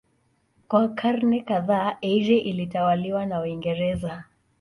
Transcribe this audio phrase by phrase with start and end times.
[0.67, 4.23] Kwa karne kadhaa Eire ilitawaliwa na Uingereza.